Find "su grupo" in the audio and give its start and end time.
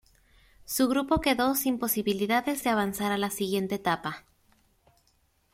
0.65-1.21